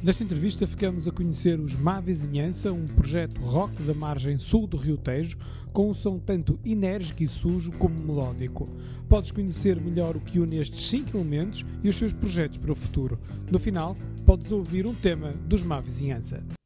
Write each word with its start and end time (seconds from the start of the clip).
Nesta 0.00 0.22
entrevista 0.22 0.64
ficamos 0.64 1.08
a 1.08 1.12
conhecer 1.12 1.58
os 1.58 1.74
Má 1.74 1.98
Vizinhança, 1.98 2.72
um 2.72 2.86
projeto 2.86 3.40
rock 3.40 3.82
da 3.82 3.92
margem 3.92 4.38
sul 4.38 4.64
do 4.64 4.76
Rio 4.76 4.96
Tejo, 4.96 5.36
com 5.72 5.90
um 5.90 5.94
som 5.94 6.20
tanto 6.20 6.56
enérgico 6.64 7.24
e 7.24 7.28
sujo 7.28 7.72
como 7.72 7.98
melódico. 7.98 8.68
Podes 9.08 9.32
conhecer 9.32 9.80
melhor 9.80 10.16
o 10.16 10.20
que 10.20 10.38
une 10.38 10.58
estes 10.58 10.86
cinco 10.86 11.16
elementos 11.16 11.66
e 11.82 11.88
os 11.88 11.96
seus 11.96 12.12
projetos 12.12 12.58
para 12.58 12.70
o 12.70 12.76
futuro. 12.76 13.18
No 13.50 13.58
final, 13.58 13.96
podes 14.24 14.52
ouvir 14.52 14.86
um 14.86 14.94
tema 14.94 15.32
dos 15.48 15.64
Má 15.64 15.80
Vizinhança. 15.80 16.57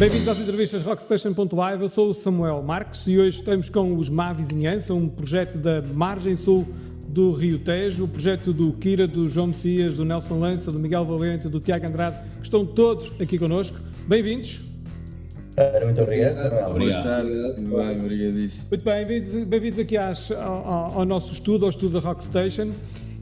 Bem-vindos 0.00 0.28
às 0.28 0.40
entrevistas 0.40 0.80
Rockstation.live. 0.80 1.82
Eu 1.82 1.88
sou 1.90 2.08
o 2.08 2.14
Samuel 2.14 2.62
Marques 2.62 3.06
e 3.06 3.18
hoje 3.18 3.36
estamos 3.36 3.68
com 3.68 3.94
os 3.98 4.08
Má 4.08 4.32
Vizinhança, 4.32 4.94
um 4.94 5.06
projeto 5.06 5.58
da 5.58 5.82
margem 5.82 6.36
sul 6.36 6.66
do 7.06 7.32
Rio 7.32 7.58
Tejo, 7.58 8.04
o 8.04 8.08
projeto 8.08 8.50
do 8.50 8.72
Kira, 8.72 9.06
do 9.06 9.28
João 9.28 9.48
Messias, 9.48 9.98
do 9.98 10.04
Nelson 10.06 10.38
Lança, 10.38 10.72
do 10.72 10.78
Miguel 10.78 11.04
Valente, 11.04 11.50
do 11.50 11.60
Tiago 11.60 11.86
Andrade, 11.86 12.16
que 12.38 12.44
estão 12.44 12.64
todos 12.64 13.12
aqui 13.20 13.38
connosco. 13.38 13.78
Bem-vindos. 14.08 14.62
Muito 15.84 16.00
obrigado, 16.00 16.36
Samuel. 16.38 16.70
Boas 16.70 16.94
tardes, 16.94 17.54
tudo 17.56 17.76
bem, 17.76 18.00
obrigadíssimo. 18.00 18.68
Muito 18.70 18.82
bem, 18.82 19.06
bem-vindos 19.06 19.44
bem 19.44 19.84
aqui 19.84 19.98
às, 19.98 20.30
ao, 20.30 20.98
ao, 21.00 21.04
nosso 21.04 21.30
estudo, 21.30 21.66
ao 21.66 21.68
estudo 21.68 22.00
da 22.00 22.08
Rockstation. 22.08 22.70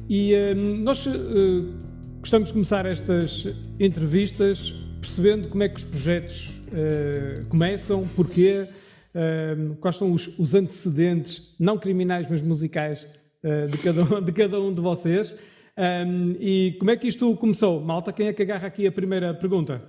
E 0.09 0.33
um, 0.57 0.77
nós 0.77 1.05
uh, 1.07 1.75
gostamos 2.21 2.51
de 2.51 2.53
começar 2.53 2.87
estas 2.87 3.49
entrevistas 3.81 4.73
percebendo 5.01 5.49
como 5.49 5.65
é 5.65 5.69
que 5.69 5.77
os 5.77 5.85
projetos 5.85 6.58
uh, 6.69 7.45
começam, 7.49 8.07
porquê, 8.09 8.67
uh, 9.15 9.75
quais 9.77 9.97
são 9.97 10.13
os, 10.13 10.39
os, 10.39 10.55
antecedentes, 10.55 11.55
não 11.59 11.79
criminais, 11.79 12.27
mas 12.29 12.43
musicais, 12.43 13.07
uh, 13.45 13.69
de, 13.69 13.79
cada 13.79 14.03
um, 14.03 14.23
de 14.23 14.33
cada 14.33 14.61
um 14.61 14.73
de 14.73 14.81
vocês. 14.81 15.35
Um, 15.77 16.33
e 16.41 16.77
como 16.79 16.91
é 16.91 16.97
que 16.97 17.07
isto 17.07 17.37
começou? 17.37 17.81
Malta, 17.81 18.13
quem 18.13 18.27
é 18.27 18.33
que 18.33 18.43
agarra 18.43 18.67
aqui 18.67 18.87
a 18.87 18.93
primeira 18.93 19.33
pergunta? 19.33 19.83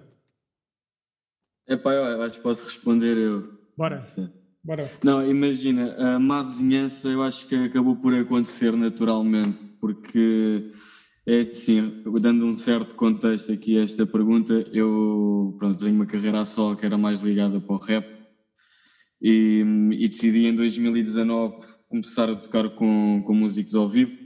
É 1.68 1.76
pá, 1.76 1.94
eu 1.94 2.22
acho 2.22 2.38
que 2.38 2.44
posso 2.44 2.66
responder 2.66 3.18
eu. 3.18 3.54
Bora. 3.78 4.04
Bora. 4.64 4.92
Não, 5.04 5.26
imagina, 5.26 5.96
a 5.96 6.20
má 6.20 6.44
vizinhança 6.44 7.08
eu 7.08 7.24
acho 7.24 7.48
que 7.48 7.56
acabou 7.56 7.96
por 7.96 8.14
acontecer 8.14 8.74
naturalmente, 8.74 9.66
porque 9.80 10.72
é 11.26 11.54
sim, 11.54 12.04
dando 12.22 12.46
um 12.46 12.58
certo 12.58 12.96
contexto 12.96 13.52
aqui 13.52 13.78
a 13.78 13.84
esta 13.84 14.06
pergunta, 14.06 14.54
eu 14.72 15.56
pronto, 15.58 15.84
tenho 15.84 15.96
uma 15.96 16.06
carreira 16.06 16.44
solo 16.46 16.76
que 16.76 16.86
era 16.86 16.98
mais 16.98 17.22
ligada 17.22 17.60
para 17.60 17.76
o 17.76 17.78
rap 17.78 18.08
e, 19.22 19.64
e 19.92 20.08
decidi 20.08 20.46
em 20.46 20.56
2019 20.56 21.56
começar 21.88 22.30
a 22.30 22.36
tocar 22.36 22.70
com, 22.70 23.22
com 23.26 23.34
músicos 23.34 23.76
ao 23.76 23.88
vivo 23.88 24.18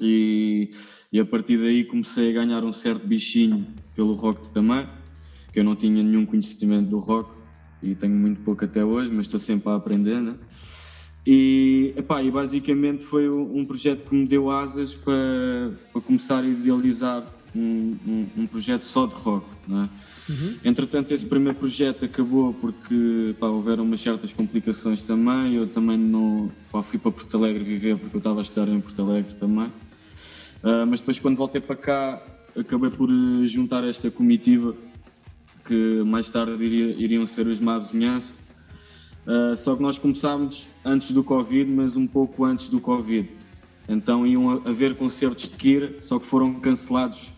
e, 0.00 0.70
e 1.12 1.18
a 1.18 1.24
partir 1.24 1.58
daí 1.58 1.84
comecei 1.84 2.30
a 2.30 2.32
ganhar 2.32 2.64
um 2.64 2.72
certo 2.72 3.06
bichinho 3.06 3.66
pelo 3.94 4.14
rock 4.14 4.52
também, 4.52 4.88
que 5.52 5.60
eu 5.60 5.64
não 5.64 5.74
tinha 5.74 6.02
nenhum 6.02 6.24
conhecimento 6.24 6.88
do 6.88 6.98
rock 6.98 7.30
e 7.82 7.94
tenho 7.94 8.14
muito 8.14 8.40
pouco 8.42 8.64
até 8.64 8.84
hoje, 8.84 9.10
mas 9.10 9.26
estou 9.26 9.40
sempre 9.40 9.70
a 9.70 9.76
aprender, 9.76 10.20
né? 10.20 10.36
E, 11.30 11.92
epá, 11.94 12.22
e 12.22 12.30
basicamente 12.30 13.04
foi 13.04 13.28
um 13.28 13.62
projeto 13.62 14.08
que 14.08 14.14
me 14.14 14.26
deu 14.26 14.50
asas 14.50 14.94
para, 14.94 15.72
para 15.92 16.00
começar 16.00 16.42
a 16.42 16.46
idealizar 16.46 17.22
um, 17.54 17.94
um, 18.06 18.26
um 18.34 18.46
projeto 18.46 18.80
só 18.80 19.04
de 19.04 19.14
rock. 19.14 19.44
É? 19.68 19.72
Uhum. 20.32 20.56
Entretanto, 20.64 21.12
esse 21.12 21.26
primeiro 21.26 21.58
projeto 21.58 22.06
acabou 22.06 22.54
porque 22.54 23.34
pá, 23.38 23.46
houveram 23.48 23.84
umas 23.84 24.00
certas 24.00 24.32
complicações 24.32 25.02
também. 25.02 25.54
Eu 25.54 25.66
também 25.66 25.98
não 25.98 26.50
pá, 26.72 26.82
fui 26.82 26.98
para 26.98 27.12
Porto 27.12 27.36
Alegre 27.36 27.62
viver 27.62 27.98
porque 27.98 28.16
eu 28.16 28.20
estava 28.20 28.38
a 28.38 28.42
estar 28.42 28.66
em 28.66 28.80
Porto 28.80 29.02
Alegre 29.02 29.34
também. 29.34 29.66
Uh, 29.66 30.86
mas 30.88 31.00
depois, 31.00 31.20
quando 31.20 31.36
voltei 31.36 31.60
para 31.60 31.76
cá, 31.76 32.22
acabei 32.58 32.88
por 32.88 33.10
juntar 33.44 33.84
esta 33.84 34.10
comitiva 34.10 34.74
que 35.66 36.02
mais 36.06 36.30
tarde 36.30 36.64
iria, 36.64 36.94
iriam 36.96 37.26
ser 37.26 37.46
os 37.48 37.60
Má 37.60 37.78
Vizinhança 37.78 38.32
Uh, 39.28 39.54
só 39.58 39.76
que 39.76 39.82
nós 39.82 39.98
começámos 39.98 40.68
antes 40.82 41.10
do 41.10 41.22
Covid, 41.22 41.70
mas 41.70 41.96
um 41.96 42.06
pouco 42.06 42.46
antes 42.46 42.68
do 42.68 42.80
Covid. 42.80 43.28
Então 43.86 44.26
iam 44.26 44.62
haver 44.66 44.96
concertos 44.96 45.50
de 45.50 45.56
Kira, 45.56 45.96
só 46.00 46.18
que 46.18 46.24
foram 46.24 46.54
cancelados 46.54 47.28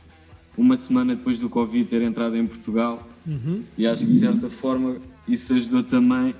uma 0.56 0.76
semana 0.76 1.16
depois 1.16 1.40
do 1.40 1.48
Covid 1.48 1.84
ter 1.88 2.02
entrado 2.02 2.36
em 2.36 2.46
Portugal. 2.46 3.08
Uhum. 3.26 3.64
E 3.76 3.88
acho 3.88 4.06
que 4.06 4.12
de 4.12 4.18
certa 4.18 4.48
forma 4.48 4.98
isso 5.26 5.52
ajudou 5.52 5.82
também 5.82 6.32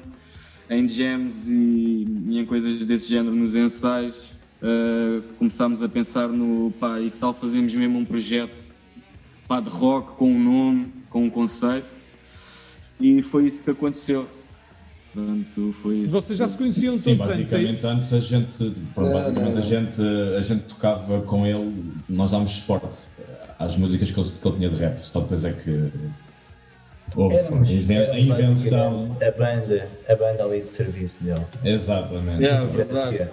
em 0.68 0.86
jams 0.86 1.48
e, 1.48 2.06
e 2.28 2.38
em 2.38 2.46
coisas 2.46 2.84
desse 2.84 3.08
género 3.08 3.34
nos 3.34 3.56
ensaios. 3.56 4.30
Uh, 4.62 5.22
começámos 5.36 5.82
a 5.82 5.88
pensar 5.88 6.28
no 6.28 6.70
pá, 6.78 7.00
e 7.00 7.10
que 7.10 7.18
tal 7.18 7.34
fazemos 7.34 7.74
mesmo 7.74 7.98
um 7.98 8.04
projeto 8.04 8.62
pá, 9.48 9.58
de 9.58 9.68
rock 9.68 10.12
com 10.16 10.30
um 10.30 10.44
nome, 10.44 10.92
com 11.08 11.24
um 11.24 11.30
conceito. 11.30 11.88
E 13.00 13.20
foi 13.20 13.46
isso 13.46 13.64
que 13.64 13.70
aconteceu. 13.70 14.28
Portanto, 15.12 15.75
foi 15.82 15.97
isso. 15.98 16.10
Vocês 16.10 16.38
já 16.38 16.47
se 16.47 16.56
conheciam 16.56 16.97
Sim, 16.97 17.16
todos 17.16 17.34
basicamente 17.34 17.87
antes, 17.87 18.12
a 18.12 18.21
gente, 18.21 18.71
basicamente 18.94 19.59
a 19.59 19.60
gente, 19.60 20.00
a 20.38 20.41
gente 20.41 20.62
tocava 20.62 21.21
com 21.22 21.47
ele, 21.47 21.93
nós 22.09 22.31
dámos 22.31 22.53
suporte 22.53 23.06
às 23.59 23.76
músicas 23.76 24.10
que 24.10 24.21
ele, 24.21 24.31
que 24.31 24.48
ele 24.48 24.56
tinha 24.56 24.71
de 24.71 24.81
rap, 24.81 25.03
só 25.03 25.21
depois 25.21 25.44
é 25.44 25.53
que 25.53 25.91
houve 27.16 27.37
a 27.37 28.19
invenção. 28.19 29.16
A 29.21 29.31
banda, 29.32 29.88
a 30.09 30.15
banda 30.15 30.44
ali 30.44 30.60
de 30.60 30.69
serviço 30.69 31.25
dele. 31.25 31.44
Exatamente. 31.65 32.44
É, 32.44 32.65
verdade. 32.66 33.28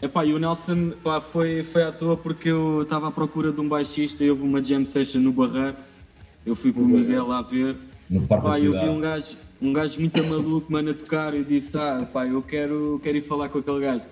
Epá, 0.00 0.24
e 0.24 0.34
o 0.34 0.38
Nelson 0.38 0.92
pá, 1.02 1.20
foi, 1.20 1.62
foi 1.62 1.82
à 1.82 1.90
toa 1.90 2.16
porque 2.16 2.50
eu 2.50 2.82
estava 2.82 3.08
à 3.08 3.10
procura 3.10 3.50
de 3.50 3.60
um 3.60 3.68
baixista 3.68 4.22
e 4.22 4.30
houve 4.30 4.42
uma 4.42 4.62
jam 4.62 4.84
session 4.84 5.20
no 5.20 5.32
Barreiro. 5.32 5.76
Eu 6.44 6.54
fui 6.54 6.72
com 6.72 6.80
o 6.80 6.86
Miguel 6.86 7.26
lá 7.26 7.42
ver. 7.42 7.76
No 8.08 8.20
Parque 8.26 8.46
pá, 8.46 8.60
eu 8.60 8.72
vi 8.72 8.88
um 8.88 9.00
gajo, 9.00 9.36
um 9.60 9.72
gajo 9.72 10.00
muito 10.00 10.22
maluco, 10.24 10.70
mano, 10.70 10.90
a 10.90 10.94
tocar, 10.94 11.34
e 11.34 11.42
disse, 11.42 11.76
ah, 11.76 12.08
pá, 12.12 12.26
eu 12.26 12.42
quero, 12.42 13.00
quero 13.02 13.18
ir 13.18 13.22
falar 13.22 13.48
com 13.48 13.58
aquele 13.58 13.80
gajo. 13.80 14.06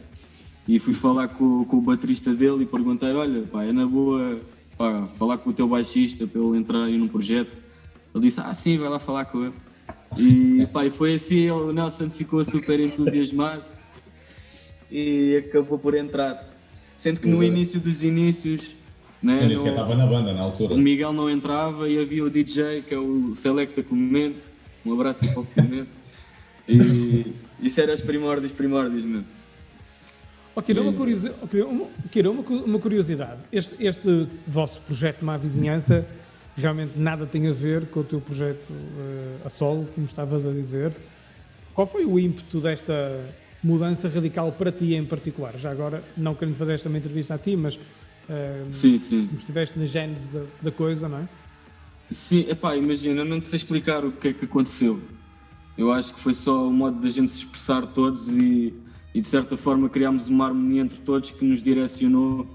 E 0.66 0.78
fui 0.78 0.94
falar 0.94 1.28
com, 1.28 1.64
com 1.64 1.76
o 1.76 1.80
baterista 1.80 2.32
dele 2.32 2.62
e 2.62 2.66
perguntei, 2.66 3.12
olha, 3.12 3.42
pá, 3.42 3.64
é 3.64 3.72
na 3.72 3.86
boa, 3.86 4.40
pá, 4.76 5.06
falar 5.18 5.38
com 5.38 5.50
o 5.50 5.52
teu 5.52 5.68
baixista 5.68 6.26
para 6.26 6.40
ele 6.40 6.56
entrar 6.56 6.84
aí 6.84 6.96
num 6.96 7.08
projeto. 7.08 7.52
Ele 8.14 8.24
disse, 8.24 8.40
ah, 8.40 8.54
sim, 8.54 8.78
vai 8.78 8.88
lá 8.88 8.98
falar 8.98 9.26
com 9.26 9.44
ele. 9.44 9.54
E, 10.18 10.66
pá, 10.72 10.86
e 10.86 10.90
foi 10.90 11.14
assim, 11.14 11.50
o 11.50 11.72
Nelson 11.72 12.08
ficou 12.08 12.44
super 12.44 12.80
entusiasmado 12.80 13.64
e 14.90 15.36
acabou 15.36 15.78
por 15.78 15.94
entrar. 15.94 16.52
Sendo 16.96 17.20
que 17.20 17.28
no 17.28 17.42
início 17.42 17.80
dos 17.80 18.04
inícios 18.04 18.74
né? 19.24 19.48
Sequer 19.56 19.70
estava 19.70 19.94
na 19.94 20.06
banda 20.06 20.34
na 20.34 20.42
altura. 20.42 20.74
O 20.74 20.78
Miguel 20.78 21.12
não 21.14 21.30
entrava 21.30 21.88
e 21.88 21.98
havia 21.98 22.22
o 22.22 22.28
DJ, 22.28 22.82
que 22.82 22.94
é 22.94 22.98
o 22.98 23.34
Selecta 23.34 23.82
Clemente, 23.82 24.36
um 24.84 24.92
abraço 24.92 25.26
para 25.26 25.40
o 25.40 25.46
Clemente. 25.46 25.88
E 26.68 27.34
isso 27.60 27.80
era 27.80 27.92
as 27.92 28.00
primórdias, 28.00 28.52
primórdias 28.52 29.04
mesmo. 29.04 29.26
Ok, 30.56 30.78
uma, 30.78 30.92
curiosidade, 30.92 31.36
uma, 31.62 32.42
uma 32.64 32.78
curiosidade. 32.78 33.40
Este, 33.52 33.74
este 33.80 34.28
vosso 34.46 34.80
projeto 34.82 35.24
Má 35.24 35.36
Vizinhança 35.36 36.06
realmente 36.56 36.96
nada 36.96 37.26
tem 37.26 37.48
a 37.48 37.52
ver 37.52 37.86
com 37.86 38.00
o 38.00 38.04
teu 38.04 38.20
projeto 38.20 38.70
uh, 38.70 39.46
a 39.46 39.50
solo, 39.50 39.88
como 39.94 40.06
estavas 40.06 40.46
a 40.46 40.52
dizer. 40.52 40.92
Qual 41.74 41.88
foi 41.88 42.04
o 42.04 42.18
ímpeto 42.18 42.60
desta 42.60 42.94
mudança 43.62 44.08
radical 44.08 44.52
para 44.52 44.70
ti 44.70 44.94
em 44.94 45.04
particular? 45.04 45.58
Já 45.58 45.72
agora, 45.72 46.04
não 46.16 46.34
querendo 46.36 46.56
fazer 46.56 46.74
esta 46.74 46.88
entrevista 46.88 47.34
a 47.34 47.38
ti, 47.38 47.56
mas 47.56 47.74
uh, 47.74 47.80
sim, 48.70 49.00
sim. 49.00 49.28
estiveste 49.36 49.76
na 49.76 49.86
gênese 49.86 50.24
da, 50.26 50.44
da 50.62 50.70
coisa, 50.70 51.08
não 51.08 51.18
é? 51.18 51.28
Sim, 52.10 52.40
epá, 52.48 52.76
imagina, 52.76 53.20
eu 53.22 53.24
não 53.24 53.40
te 53.40 53.48
sei 53.48 53.56
explicar 53.56 54.04
o 54.04 54.12
que 54.18 54.28
é 54.28 54.34
que 54.34 54.44
aconteceu. 54.44 55.18
Eu 55.76 55.92
acho 55.92 56.14
que 56.14 56.20
foi 56.20 56.34
só 56.34 56.68
o 56.68 56.72
modo 56.72 57.00
da 57.00 57.10
gente 57.10 57.30
se 57.30 57.38
expressar 57.38 57.86
todos 57.92 58.28
e, 58.28 58.84
e 59.12 59.20
de 59.20 59.28
certa 59.28 59.56
forma 59.56 59.88
criámos 59.88 60.28
uma 60.28 60.46
harmonia 60.46 60.82
entre 60.82 61.00
todos 61.00 61.32
que 61.32 61.44
nos 61.44 61.62
direcionou 61.62 62.54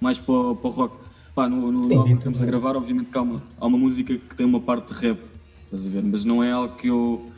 mais 0.00 0.18
para, 0.18 0.34
o, 0.34 0.56
para 0.56 0.68
o 0.68 0.72
rock. 0.72 1.06
Pá, 1.34 1.48
no, 1.48 1.72
no 1.72 1.80
Sim, 1.84 1.98
álbum 1.98 2.12
que 2.12 2.18
estamos 2.18 2.42
a 2.42 2.46
gravar, 2.46 2.76
obviamente 2.76 3.10
que 3.10 3.18
há 3.18 3.22
uma, 3.22 3.54
há 3.56 3.66
uma 3.66 3.78
música 3.78 4.18
que 4.18 4.36
tem 4.36 4.44
uma 4.44 4.60
parte 4.60 4.92
de 4.92 5.00
rap, 5.00 5.20
estás 5.64 5.86
a 5.86 5.90
ver? 5.90 6.02
Mas 6.02 6.24
não 6.24 6.44
é 6.44 6.52
algo 6.52 6.76
que 6.76 6.88
eu, 6.88 7.32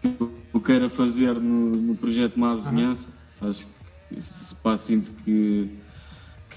que 0.00 0.16
eu 0.54 0.60
queira 0.60 0.88
fazer 0.88 1.38
no, 1.40 1.70
no 1.82 1.96
projeto 1.96 2.38
Má 2.38 2.54
Vizinhança. 2.54 3.12
Acho 3.40 3.66
que 3.66 4.18
isso, 4.18 4.56
pá, 4.62 4.76
sinto 4.78 5.12
que 5.22 5.85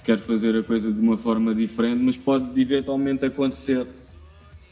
quero 0.03 0.19
fazer 0.19 0.55
a 0.55 0.63
coisa 0.63 0.91
de 0.91 0.99
uma 0.99 1.17
forma 1.17 1.53
diferente, 1.53 2.01
mas 2.01 2.17
pode 2.17 2.59
eventualmente 2.59 3.25
acontecer. 3.25 3.85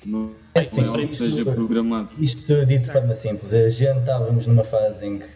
Não 0.06 0.32
é, 0.54 0.62
sim, 0.62 0.82
é 0.82 0.86
algo 0.86 1.08
que 1.08 1.16
seja 1.16 1.44
programado. 1.44 2.10
Isto 2.18 2.66
dito 2.66 2.88
de 2.88 2.92
forma 2.92 3.14
simples, 3.14 3.54
a 3.54 3.68
gente 3.70 4.00
estávamos 4.00 4.48
numa 4.48 4.64
fase 4.64 5.06
em 5.06 5.20
que 5.20 5.28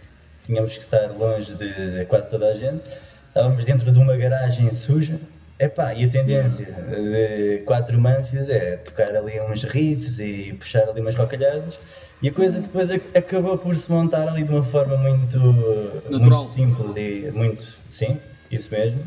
tínhamos 0.45 0.77
que 0.77 0.83
estar 0.83 1.07
longe 1.11 1.53
de, 1.55 1.99
de 1.99 2.05
quase 2.05 2.29
toda 2.29 2.47
a 2.47 2.53
gente, 2.53 2.81
estávamos 3.27 3.65
dentro 3.65 3.91
de 3.91 3.99
uma 3.99 4.15
garagem 4.15 4.71
suja, 4.73 5.19
Epá, 5.59 5.93
e 5.93 6.05
a 6.05 6.09
tendência 6.09 6.65
de 6.65 7.59
quatro 7.65 7.99
manfias 8.01 8.49
é 8.49 8.77
tocar 8.77 9.15
ali 9.15 9.39
uns 9.41 9.63
riffs 9.63 10.17
e 10.17 10.53
puxar 10.53 10.89
ali 10.89 11.01
umas 11.01 11.13
rocalhadas 11.13 11.77
e 12.21 12.29
a 12.29 12.31
coisa 12.31 12.61
depois 12.61 12.89
acabou 12.91 13.57
por 13.57 13.75
se 13.75 13.91
montar 13.91 14.27
ali 14.27 14.43
de 14.43 14.51
uma 14.51 14.63
forma 14.63 14.95
muito, 14.95 15.39
muito 15.39 16.43
simples 16.43 16.95
e 16.95 17.31
muito. 17.33 17.65
Sim, 17.89 18.19
isso 18.51 18.71
mesmo. 18.71 19.03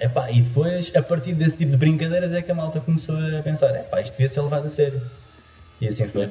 Epá, 0.00 0.30
e 0.30 0.40
depois, 0.40 0.92
a 0.96 1.02
partir 1.02 1.34
desse 1.34 1.58
tipo 1.58 1.72
de 1.72 1.76
brincadeiras, 1.76 2.32
é 2.32 2.40
que 2.40 2.50
a 2.50 2.54
malta 2.54 2.80
começou 2.80 3.16
a 3.16 3.42
pensar: 3.42 3.74
epá, 3.74 4.00
isto 4.00 4.12
devia 4.12 4.28
ser 4.28 4.40
levado 4.40 4.66
a 4.66 4.68
sério. 4.68 5.02
E 5.80 5.86
assim 5.86 6.08
foi. 6.08 6.30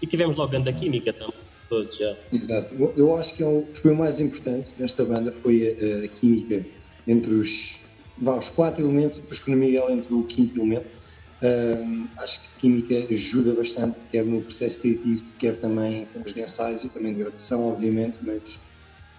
E 0.00 0.06
tivemos 0.06 0.34
logo 0.34 0.58
da 0.58 0.72
química 0.72 1.12
também, 1.12 1.34
todos 1.68 1.96
já. 1.96 2.16
Exato. 2.32 2.74
Eu 2.96 3.16
acho 3.16 3.34
que, 3.36 3.42
é 3.42 3.46
o 3.46 3.62
que 3.62 3.80
foi 3.80 3.92
o 3.92 3.96
mais 3.96 4.20
importante 4.20 4.70
nesta 4.78 5.04
banda 5.04 5.32
foi 5.42 5.68
a, 5.68 6.04
a 6.04 6.08
química 6.08 6.66
entre 7.06 7.34
os 7.34 7.78
vá, 8.18 8.36
os 8.36 8.48
quatro 8.48 8.82
elementos 8.82 9.18
e 9.18 9.22
depois 9.22 9.40
com 9.40 9.52
o 9.52 9.56
Miguel 9.56 9.90
entre 9.90 10.12
o 10.12 10.24
quinto 10.24 10.60
elemento. 10.60 11.02
Um, 11.42 12.06
acho 12.18 12.40
que 12.40 12.46
a 12.46 12.60
química 12.60 13.12
ajuda 13.12 13.54
bastante, 13.54 13.96
quer 14.10 14.24
no 14.24 14.42
processo 14.42 14.78
criativo, 14.80 15.24
quer 15.38 15.56
também 15.60 16.06
com 16.12 16.20
os 16.20 16.32
de 16.32 16.40
ensaios 16.40 16.84
e 16.84 16.88
também 16.88 17.12
de 17.12 17.18
gravação, 17.20 17.68
obviamente, 17.68 18.18
mas 18.22 18.60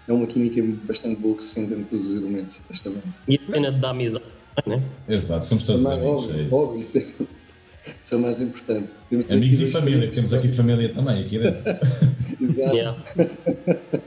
é 0.06 0.12
uma 0.12 0.26
química 0.26 0.62
bastante 0.86 1.20
boa 1.20 1.36
que 1.36 1.44
se 1.44 1.50
sente 1.50 1.74
em 1.74 1.84
todos 1.84 2.10
os 2.10 2.22
elementos 2.22 2.56
desta 2.68 2.90
banda. 2.90 3.02
E 3.26 3.36
a 3.36 3.52
pena 3.52 3.72
da 3.72 3.90
amizade, 3.90 4.24
né? 4.66 4.82
Exato, 5.08 5.46
somos 5.46 5.64
todos 5.64 5.82
também, 5.82 5.98
amigos. 5.98 6.24
Óbvio, 6.24 6.40
é 6.40 6.42
isso. 6.42 6.56
óbvio 6.56 6.80
isso, 6.80 6.98
é, 6.98 7.00
isso 8.04 8.14
é 8.14 8.16
o 8.16 8.20
mais 8.20 8.40
importante. 8.40 8.88
Amigos 9.30 9.60
e 9.60 9.70
família, 9.70 10.10
temos 10.10 10.34
aqui 10.34 10.48
família 10.48 10.92
também, 10.92 11.22
aqui 11.22 11.38
dentro. 11.38 11.62
Exato. 12.40 12.76
Yeah. 12.76 12.98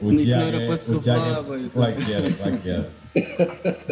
O 0.02 0.16
Tiago 0.16 0.58
é, 0.58 0.70
o 0.70 1.00
Tiago 1.00 1.56
é, 1.56 1.70
claro 1.70 1.96
que 1.96 2.14
era, 2.14 2.32
claro 2.32 2.58
que 2.58 2.70
era. 2.70 2.90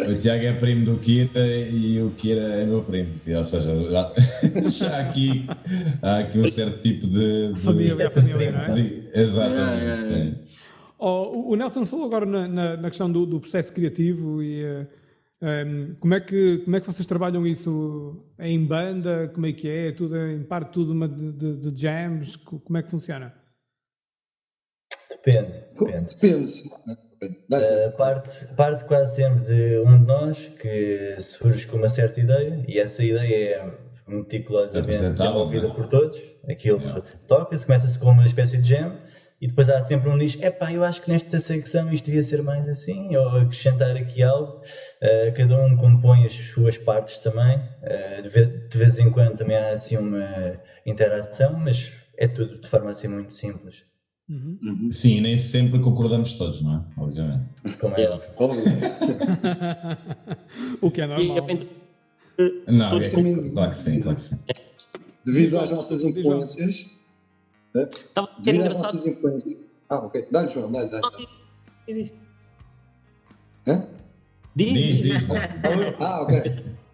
O 0.08 0.18
Tiago 0.18 0.44
é 0.44 0.52
primo 0.52 0.84
do 0.84 0.98
Kira 0.98 1.46
e 1.46 2.00
o 2.00 2.10
Kira 2.10 2.42
é 2.42 2.64
meu 2.64 2.82
primo. 2.82 3.08
Ou 3.26 3.44
seja, 3.44 3.90
já, 3.90 4.12
já 4.70 5.00
aqui, 5.00 5.46
há 6.02 6.18
aqui 6.18 6.38
um 6.38 6.50
certo 6.50 6.80
tipo 6.80 7.06
de. 7.08 7.54
de 7.54 7.60
família, 7.60 8.10
família, 8.10 8.52
não 8.52 8.60
é? 8.60 8.72
De, 8.72 9.02
exatamente. 9.14 10.14
É, 10.14 10.18
é, 10.18 10.28
é. 10.28 10.45
Oh, 10.98 11.52
o 11.52 11.56
Nelson 11.56 11.84
falou 11.84 12.06
agora 12.06 12.24
na, 12.24 12.48
na, 12.48 12.76
na 12.76 12.88
questão 12.88 13.10
do, 13.10 13.26
do, 13.26 13.38
processo 13.38 13.72
criativo 13.72 14.42
e 14.42 14.64
uh, 14.64 14.66
eh, 14.66 14.86
um, 15.42 15.48
ehm, 15.48 15.94
como, 16.00 16.14
é 16.14 16.20
que, 16.20 16.58
como 16.64 16.76
é 16.76 16.80
que 16.80 16.86
vocês 16.86 17.06
trabalham 17.06 17.46
isso 17.46 18.24
é 18.38 18.48
em 18.48 18.64
banda? 18.64 19.30
Como 19.34 19.44
é 19.46 19.52
que 19.52 19.68
é? 19.68 19.88
é 19.88 19.92
tudo 19.92 20.16
em 20.16 20.42
parte 20.42 20.72
tudo 20.72 21.08
de, 21.08 21.32
de, 21.32 21.70
de 21.70 21.82
jams? 21.82 22.36
Como 22.36 22.78
é 22.78 22.82
que 22.82 22.90
funciona? 22.90 23.34
Depende, 25.10 25.64
depende. 25.78 26.14
Depende. 26.14 26.52
Uh, 27.22 27.96
parte, 27.96 28.54
parte 28.54 28.84
quase 28.84 29.16
sempre 29.16 29.44
de 29.44 29.78
um 29.80 29.98
de 29.98 30.06
nós 30.06 30.48
que 30.60 31.16
surge 31.18 31.66
com 31.66 31.76
uma 31.76 31.88
certa 31.88 32.20
ideia 32.20 32.64
e 32.68 32.78
essa 32.78 33.02
ideia 33.02 33.56
é 33.56 33.74
meticulosamente 34.06 34.98
desenvolvida 34.98 35.70
por 35.70 35.86
todos. 35.86 36.18
Aquilo 36.48 36.78
yeah. 36.78 37.02
toca-se, 37.26 37.66
começa-se 37.66 37.98
com 37.98 38.10
uma 38.10 38.24
espécie 38.24 38.58
de 38.58 38.68
jam 38.68 38.96
e 39.46 39.48
depois 39.48 39.70
há 39.70 39.80
sempre 39.80 40.10
um 40.10 40.18
que 40.18 40.26
diz: 40.26 40.42
epá, 40.42 40.72
eu 40.72 40.82
acho 40.82 41.00
que 41.00 41.08
nesta 41.08 41.38
secção 41.38 41.92
isto 41.92 42.06
devia 42.06 42.20
ser 42.20 42.42
mais 42.42 42.68
assim, 42.68 43.14
ou 43.14 43.28
acrescentar 43.28 43.96
aqui 43.96 44.20
algo. 44.20 44.60
Uh, 45.00 45.32
cada 45.36 45.64
um 45.64 45.76
compõe 45.76 46.26
as 46.26 46.32
suas 46.32 46.76
partes 46.76 47.18
também. 47.18 47.56
Uh, 47.56 48.22
de, 48.22 48.28
vez, 48.28 48.48
de, 48.68 48.76
vez, 48.76 48.98
em 48.98 49.08
quando 49.08 49.36
também 49.36 49.56
há 49.56 49.70
assim 49.70 49.98
uma 49.98 50.58
interação, 50.84 51.60
mas 51.60 51.92
é 52.18 52.26
tudo 52.26 52.60
de 52.60 52.68
forma 52.68 52.90
assim 52.90 53.06
muito 53.06 53.32
simples. 53.32 53.84
Uhum. 54.28 54.58
Uhum. 54.60 54.90
Sim, 54.90 55.20
nem 55.20 55.36
sempre 55.36 55.78
concordamos 55.78 56.32
todos, 56.32 56.60
não 56.60 56.78
é? 56.78 56.82
Obviamente. 57.00 57.44
Como 57.78 57.94
é 57.94 58.10
óbvio. 58.10 58.30
o 60.82 60.90
que 60.90 61.02
é 61.02 61.06
normal. 61.06 61.46
Não, 62.66 62.98
é, 62.98 63.10
claro 63.52 63.70
que 63.70 63.76
sim, 63.76 64.00
claro 64.00 64.16
que 64.16 64.22
sim. 64.22 64.40
Devido 65.24 65.60
às 65.60 65.70
nossas 65.70 66.02
influências. 66.02 66.95
Né? 67.76 67.88
Devido 68.38 68.66
às 68.68 68.82
nossas 68.82 69.06
influências. 69.06 69.58
Ah, 69.88 69.98
ok. 69.98 70.26
Dá-lhe, 70.30 70.50
João, 70.50 70.72
dá-lhe. 70.72 70.88
Dá 70.88 71.00
Existe. 71.86 72.18
Hã? 73.66 73.86
Diz, 74.54 74.82
diz. 74.82 75.02
diz. 75.02 75.28
ah, 76.00 76.22
ok. 76.22 76.42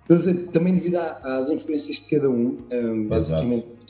Então, 0.04 0.46
também 0.52 0.74
devido 0.74 0.96
às 0.96 1.48
influências 1.48 1.96
de 1.98 2.02
cada 2.08 2.28
um, 2.28 2.58
um 2.70 3.08
basicamente 3.08 3.82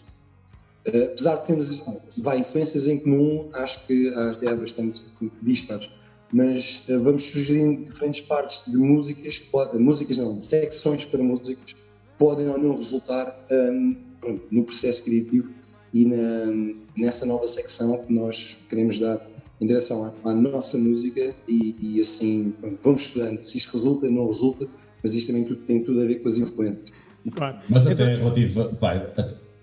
Uh, 0.85 1.13
apesar 1.13 1.37
de 1.37 1.47
termos 1.47 1.81
vai, 2.19 2.41
influências 2.41 2.89
em 2.89 2.99
comum, 2.99 3.49
acho 3.53 3.87
que 3.87 4.13
há 4.15 4.33
até 4.33 4.53
bastante 4.53 5.05
dispares, 5.41 5.89
mas 6.33 6.83
uh, 6.89 7.01
vamos 7.01 7.23
sugerindo 7.23 7.85
diferentes 7.85 8.23
partes 8.23 8.65
de 8.67 8.77
músicas, 8.77 9.39
pode, 9.39 9.79
músicas 9.79 10.19
não, 10.19 10.39
de 10.39 10.45
secções 10.45 11.05
para 11.05 11.23
músicas, 11.23 11.77
podem 12.19 12.49
ou 12.49 12.59
não 12.59 12.79
resultar 12.79 13.47
um, 13.49 13.97
pronto, 14.21 14.43
no 14.51 14.65
processo 14.65 15.05
criativo 15.05 15.51
e 15.93 16.05
na, 16.07 16.75
nessa 16.97 17.27
nova 17.27 17.47
secção 17.47 18.05
que 18.05 18.13
nós 18.13 18.57
queremos 18.69 18.99
dar 18.99 19.21
em 19.61 19.67
direção 19.67 20.05
à, 20.05 20.31
à 20.31 20.35
nossa 20.35 20.77
música 20.77 21.35
e, 21.47 21.77
e 21.81 22.01
assim 22.01 22.55
vamos 22.83 23.03
estudando 23.03 23.43
se 23.43 23.59
isto 23.59 23.77
resulta, 23.77 24.11
não 24.11 24.29
resulta, 24.29 24.67
mas 25.03 25.15
isto 25.15 25.29
também 25.29 25.45
tudo, 25.45 25.61
tem 25.63 25.83
tudo 25.83 26.01
a 26.01 26.05
ver 26.05 26.17
com 26.17 26.29
as 26.29 26.37
influências. 26.37 26.91
Claro. 27.31 27.59
Mas 27.69 27.87
até 27.87 28.05
então, 28.05 28.17
relativo, 28.17 28.75
pá, 28.77 28.95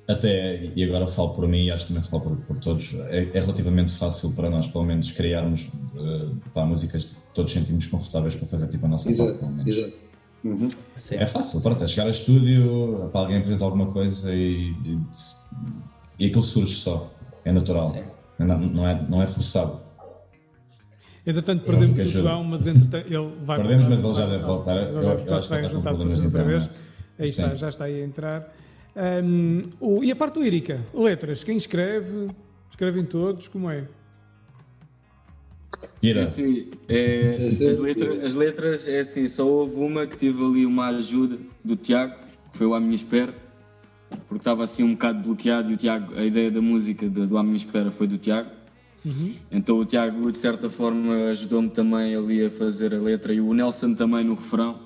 até, 0.09 0.71
e 0.75 0.83
agora 0.83 1.07
falo 1.07 1.35
por 1.35 1.47
mim 1.47 1.65
e 1.65 1.71
acho 1.71 1.87
que 1.87 1.93
também 1.93 2.09
falo 2.09 2.23
por, 2.23 2.37
por 2.37 2.57
todos, 2.57 2.95
é, 3.09 3.29
é, 3.33 3.39
relativamente 3.39 3.91
fácil 3.93 4.31
para 4.33 4.49
nós, 4.49 4.67
pelo 4.67 4.83
menos, 4.83 5.11
criarmos 5.11 5.69
uh, 5.95 6.35
pá, 6.53 6.65
músicas 6.65 7.05
que 7.05 7.15
todos 7.33 7.51
sentimos 7.51 7.85
confortáveis 7.87 8.35
para 8.35 8.47
fazer 8.47 8.67
tipo 8.69 8.85
a 8.85 8.89
nossa 8.89 9.09
exato, 9.09 9.37
pelo 9.37 9.51
menos. 9.51 9.77
Exato. 9.77 9.93
Uhum. 10.43 10.67
É 11.11 11.25
fácil, 11.25 11.61
pronto, 11.61 11.83
é 11.83 11.87
chegar 11.87 12.07
a 12.07 12.11
estúdio, 12.11 13.09
para 13.11 13.21
alguém 13.21 13.37
apresentar 13.37 13.65
alguma 13.65 13.91
coisa 13.91 14.33
e, 14.33 14.71
e, 14.85 14.97
e 16.19 16.27
aquilo 16.27 16.43
surge 16.43 16.75
só, 16.75 17.11
é 17.45 17.51
natural, 17.51 17.95
não, 18.37 18.59
não, 18.59 18.87
é, 18.87 19.07
não 19.09 19.21
é 19.21 19.27
forçado. 19.27 19.79
Entretanto, 21.25 21.63
perdemos 21.63 21.99
o 21.99 22.05
João, 22.05 22.43
mas 22.43 22.65
entretanto 22.65 23.07
ele 23.07 23.33
vai 23.43 23.59
Perdemos, 23.59 23.85
voltar, 23.85 24.01
mas 24.01 24.17
ele 24.17 24.25
já 24.25 24.31
deve 24.31 24.45
voltar. 24.45 24.75
Eu, 24.77 24.83
eu, 24.83 25.01
eu 25.01 25.35
acho 25.35 25.47
que 25.47 25.49
vai 25.49 25.69
juntar 25.69 25.93
outra 25.93 26.43
vez. 26.43 26.69
Aí 27.19 27.27
está, 27.27 27.55
já 27.55 27.69
está 27.69 27.85
aí 27.85 28.01
a 28.01 28.05
entrar. 28.05 28.55
Um, 28.95 29.63
o, 29.79 30.03
e 30.03 30.11
a 30.11 30.15
parte 30.15 30.39
lírica? 30.39 30.79
Letras, 30.93 31.43
quem 31.43 31.57
escreve? 31.57 32.27
Escrevem 32.71 33.05
todos? 33.05 33.47
Como 33.47 33.69
é? 33.69 33.87
É 36.01 36.19
assim, 36.19 36.71
é, 36.87 37.35
as, 37.69 37.77
letras, 37.77 38.23
as 38.23 38.33
letras, 38.33 38.87
é 38.87 38.99
assim, 38.99 39.27
só 39.27 39.45
houve 39.45 39.75
uma 39.75 40.07
que 40.07 40.17
tive 40.17 40.43
ali 40.43 40.65
uma 40.65 40.87
ajuda 40.87 41.37
do 41.63 41.75
Tiago, 41.75 42.15
que 42.51 42.57
foi 42.57 42.75
À 42.75 42.79
Minha 42.79 42.95
Espera, 42.95 43.33
porque 44.09 44.37
estava 44.37 44.63
assim 44.63 44.83
um 44.83 44.93
bocado 44.93 45.21
bloqueado 45.21 45.71
e 45.71 45.73
o 45.73 45.77
Tiago, 45.77 46.15
a 46.15 46.23
ideia 46.23 46.51
da 46.51 46.61
música 46.61 47.07
de, 47.07 47.25
do 47.25 47.37
À 47.37 47.43
Minha 47.43 47.57
Espera 47.57 47.91
foi 47.91 48.07
do 48.07 48.17
Tiago. 48.17 48.49
Uhum. 49.05 49.33
Então 49.51 49.77
o 49.77 49.85
Tiago, 49.85 50.31
de 50.31 50.37
certa 50.37 50.69
forma, 50.69 51.29
ajudou-me 51.31 51.69
também 51.69 52.15
ali 52.15 52.45
a 52.45 52.49
fazer 52.49 52.93
a 52.93 52.99
letra 52.99 53.33
e 53.33 53.39
o 53.39 53.53
Nelson 53.53 53.93
também 53.93 54.23
no 54.23 54.35
refrão. 54.35 54.79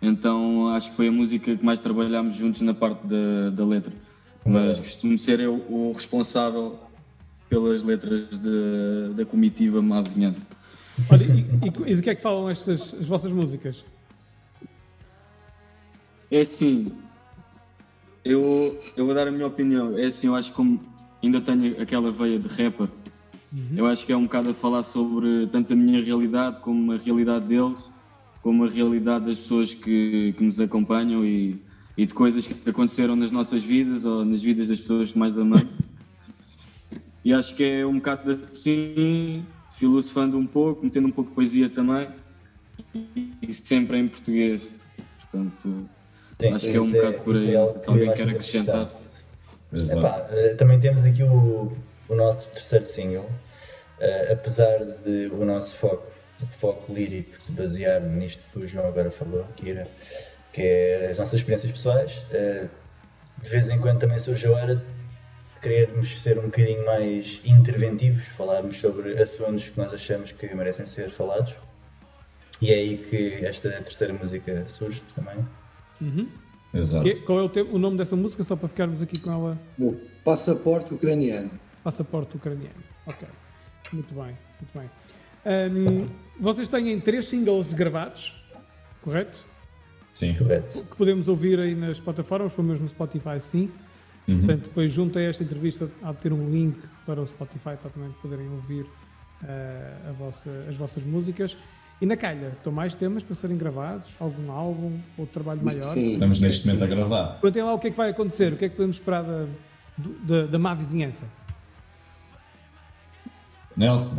Então 0.00 0.68
acho 0.68 0.90
que 0.90 0.96
foi 0.96 1.08
a 1.08 1.12
música 1.12 1.56
que 1.56 1.64
mais 1.64 1.80
trabalhámos 1.80 2.36
juntos 2.36 2.62
na 2.62 2.74
parte 2.74 3.06
da, 3.06 3.50
da 3.50 3.64
letra. 3.64 3.92
Mas 4.44 4.78
costumo 4.78 5.18
ser 5.18 5.40
eu 5.40 5.54
o 5.68 5.92
responsável 5.92 6.78
pelas 7.48 7.82
letras 7.82 8.26
de, 8.30 9.14
da 9.14 9.24
comitiva 9.24 9.82
Má 9.82 10.00
Vizinhança. 10.02 10.42
Olha, 11.10 11.24
e, 11.24 11.90
e, 11.92 11.96
de 11.96 12.02
que 12.02 12.10
é 12.10 12.14
que 12.14 12.22
falam 12.22 12.48
estas 12.48 12.94
as 12.94 13.06
vossas 13.06 13.32
músicas? 13.32 13.84
É 16.30 16.40
assim, 16.40 16.92
eu, 18.30 18.78
eu 18.96 19.06
vou 19.06 19.14
dar 19.14 19.28
a 19.28 19.30
minha 19.30 19.46
opinião. 19.46 19.96
É 19.98 20.06
assim, 20.06 20.26
eu 20.26 20.34
acho 20.34 20.50
que 20.50 20.56
como 20.56 20.80
ainda 21.22 21.40
tenho 21.40 21.80
aquela 21.80 22.10
veia 22.10 22.38
de 22.38 22.48
rapper, 22.48 22.88
uhum. 23.52 23.74
eu 23.76 23.86
acho 23.86 24.04
que 24.04 24.12
é 24.12 24.16
um 24.16 24.24
bocado 24.24 24.50
a 24.50 24.54
falar 24.54 24.82
sobre 24.82 25.46
tanto 25.48 25.72
a 25.72 25.76
minha 25.76 26.02
realidade 26.02 26.60
como 26.60 26.92
a 26.92 26.96
realidade 26.96 27.46
deles 27.46 27.88
como 28.46 28.64
a 28.64 28.68
realidade 28.68 29.24
das 29.24 29.40
pessoas 29.40 29.74
que, 29.74 30.32
que 30.38 30.44
nos 30.44 30.60
acompanham 30.60 31.24
e, 31.24 31.60
e, 31.96 32.06
de 32.06 32.14
coisas 32.14 32.46
que 32.46 32.70
aconteceram 32.70 33.16
nas 33.16 33.32
nossas 33.32 33.60
vidas 33.60 34.04
ou 34.04 34.24
nas 34.24 34.40
vidas 34.40 34.68
das 34.68 34.78
pessoas 34.78 35.10
que 35.10 35.18
mais 35.18 35.36
amamos. 35.36 35.66
E 37.24 37.32
acho 37.32 37.56
que 37.56 37.64
é 37.64 37.84
um 37.84 37.96
bocado 37.96 38.30
assim, 38.30 39.44
filosofando 39.76 40.38
um 40.38 40.46
pouco, 40.46 40.84
metendo 40.84 41.08
um 41.08 41.10
pouco 41.10 41.30
de 41.30 41.34
poesia 41.34 41.68
também 41.68 42.06
e 43.42 43.52
sempre 43.52 43.98
em 43.98 44.06
português. 44.06 44.62
Portanto, 45.22 45.88
Sim, 46.38 46.48
acho 46.52 46.66
que 46.66 46.76
é 46.76 46.80
um 46.80 46.90
bocado 46.90 47.16
é, 47.16 47.18
por 47.20 47.36
aí. 47.36 47.54
É 47.56 47.66
se 47.66 47.88
alguém 47.88 48.14
quer 48.14 48.28
acrescentar. 48.28 48.88
Epá, 49.72 50.26
eh, 50.30 50.54
também 50.54 50.78
temos 50.78 51.04
aqui 51.04 51.22
o, 51.22 51.72
o 52.08 52.14
nosso 52.14 52.46
terceiro 52.50 52.84
single, 52.84 53.24
uh, 53.24 54.32
apesar 54.32 54.84
de 54.84 55.26
o 55.32 55.44
nosso 55.44 55.74
foco 55.74 56.04
foco 56.52 56.92
lírico 56.92 57.40
se 57.40 57.52
basear 57.52 58.00
nisto 58.00 58.42
que 58.52 58.58
o 58.58 58.66
João 58.66 58.86
agora 58.86 59.10
falou, 59.10 59.46
Kira, 59.56 59.88
que 60.52 60.62
é 60.62 61.08
as 61.10 61.18
nossas 61.18 61.34
experiências 61.34 61.72
pessoais. 61.72 62.24
Eh, 62.30 62.66
de 63.42 63.50
vez 63.50 63.68
em 63.68 63.78
quando 63.80 64.00
também 64.00 64.18
surge 64.18 64.46
a 64.46 64.50
hora 64.50 64.76
de 64.76 64.82
querermos 65.60 66.20
ser 66.20 66.38
um 66.38 66.42
bocadinho 66.42 66.84
mais 66.84 67.40
interventivos, 67.44 68.26
falarmos 68.26 68.78
sobre 68.78 69.20
assuntos 69.20 69.68
que 69.68 69.78
nós 69.78 69.92
achamos 69.92 70.32
que 70.32 70.54
merecem 70.54 70.86
ser 70.86 71.10
falados. 71.10 71.54
E 72.60 72.72
é 72.72 72.76
aí 72.76 72.98
que 72.98 73.44
esta 73.44 73.70
terceira 73.82 74.12
música 74.12 74.64
surge 74.68 75.02
também. 75.14 75.36
Uhum. 76.00 76.28
Exato. 76.74 77.04
Que, 77.04 77.14
qual 77.22 77.40
é 77.40 77.42
o, 77.42 77.74
o, 77.74 77.78
nome 77.78 77.96
dessa 77.96 78.16
música, 78.16 78.44
só 78.44 78.54
para 78.56 78.68
ficarmos 78.68 79.00
aqui 79.00 79.18
com 79.18 79.30
ela? 79.30 79.58
O 79.78 79.94
Passaporte 80.24 80.92
Ucraniano. 80.92 81.50
Passaporte 81.82 82.36
Ucraniano. 82.36 82.74
Ok. 83.06 83.26
Muito 83.92 84.14
bem, 84.14 84.36
muito 84.60 84.72
bem. 84.74 84.90
Um, 85.46 86.06
vocês 86.40 86.66
têm 86.66 86.98
três 87.00 87.26
singles 87.26 87.72
gravados, 87.72 88.44
correto? 89.00 89.38
Sim. 90.12 90.34
Correto. 90.34 90.82
Que 90.82 90.96
podemos 90.96 91.28
ouvir 91.28 91.60
aí 91.60 91.74
nas 91.74 92.00
plataformas, 92.00 92.52
pelo 92.52 92.66
menos 92.66 92.80
no 92.80 92.88
Spotify, 92.88 93.40
sim. 93.40 93.70
Uhum. 94.26 94.38
Portanto, 94.38 94.62
depois 94.64 94.92
junto 94.92 95.18
a 95.18 95.22
esta 95.22 95.44
entrevista 95.44 95.88
há 96.02 96.12
de 96.12 96.18
ter 96.18 96.32
um 96.32 96.50
link 96.50 96.78
para 97.04 97.20
o 97.20 97.26
Spotify 97.26 97.76
para 97.80 97.90
também 97.90 98.10
poderem 98.20 98.48
ouvir 98.50 98.82
uh, 98.82 100.14
vossa, 100.18 100.50
as 100.68 100.74
vossas 100.74 101.04
músicas. 101.04 101.56
E 102.00 102.04
na 102.04 102.16
calha, 102.16 102.52
estão 102.56 102.70
mais 102.70 102.94
temas 102.94 103.22
para 103.22 103.34
serem 103.34 103.56
gravados? 103.56 104.10
Algum 104.20 104.50
álbum? 104.52 104.98
Outro 105.16 105.32
trabalho 105.32 105.64
maior? 105.64 105.94
Sim. 105.94 106.12
Estamos 106.12 106.40
neste 106.40 106.66
momento 106.66 106.84
a 106.84 106.86
gravar. 106.86 107.40
Contem 107.40 107.62
lá 107.62 107.72
o 107.72 107.78
que 107.78 107.86
é 107.86 107.90
que 107.90 107.96
vai 107.96 108.10
acontecer, 108.10 108.52
o 108.52 108.56
que 108.56 108.66
é 108.66 108.68
que 108.68 108.76
podemos 108.76 108.96
esperar 108.96 109.22
da, 109.22 109.46
da, 109.96 110.46
da 110.46 110.58
má 110.58 110.74
vizinhança. 110.74 111.24
Nelson. 113.76 114.14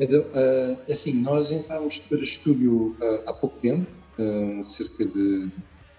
Uh, 0.00 0.90
assim, 0.90 1.12
nós 1.22 1.50
entramos 1.50 1.98
para 1.98 2.18
o 2.18 2.22
estúdio 2.22 2.96
uh, 3.00 3.28
há 3.28 3.32
pouco 3.32 3.58
tempo, 3.60 3.86
uh, 4.18 4.62
cerca 4.64 5.04
de 5.04 5.48